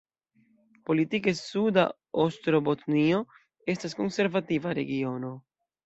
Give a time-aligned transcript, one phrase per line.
[0.89, 1.85] Politike Suda
[2.25, 3.23] Ostrobotnio
[3.77, 5.37] estas konservativa regiono.